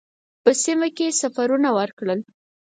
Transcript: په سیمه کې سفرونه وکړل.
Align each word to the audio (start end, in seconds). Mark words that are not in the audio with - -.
په 0.43 0.51
سیمه 0.63 0.87
کې 0.97 1.17
سفرونه 1.21 1.69
وکړل. 1.77 2.19